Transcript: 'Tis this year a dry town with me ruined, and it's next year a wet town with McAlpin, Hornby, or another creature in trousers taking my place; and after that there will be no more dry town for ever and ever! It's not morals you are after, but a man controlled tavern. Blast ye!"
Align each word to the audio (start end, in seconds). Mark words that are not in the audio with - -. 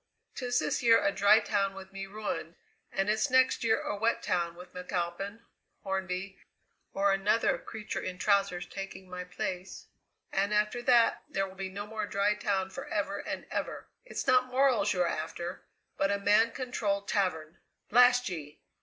'Tis 0.33 0.57
this 0.57 0.81
year 0.81 0.99
a 1.05 1.11
dry 1.11 1.37
town 1.39 1.75
with 1.75 1.91
me 1.93 2.07
ruined, 2.07 2.55
and 2.91 3.07
it's 3.07 3.29
next 3.29 3.63
year 3.63 3.79
a 3.81 3.95
wet 3.95 4.23
town 4.23 4.55
with 4.55 4.73
McAlpin, 4.73 5.43
Hornby, 5.83 6.39
or 6.91 7.13
another 7.13 7.59
creature 7.59 8.01
in 8.01 8.17
trousers 8.17 8.65
taking 8.65 9.07
my 9.07 9.23
place; 9.23 9.89
and 10.31 10.55
after 10.55 10.81
that 10.81 11.21
there 11.29 11.47
will 11.47 11.53
be 11.53 11.69
no 11.69 11.85
more 11.85 12.07
dry 12.07 12.33
town 12.33 12.71
for 12.71 12.87
ever 12.87 13.19
and 13.19 13.45
ever! 13.51 13.89
It's 14.03 14.25
not 14.25 14.47
morals 14.47 14.91
you 14.91 15.03
are 15.03 15.07
after, 15.07 15.67
but 15.97 16.09
a 16.09 16.17
man 16.17 16.49
controlled 16.51 17.07
tavern. 17.07 17.59
Blast 17.87 18.27
ye!" 18.27 18.59